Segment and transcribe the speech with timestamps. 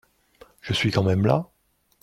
[0.61, 1.51] Je suis quand même là.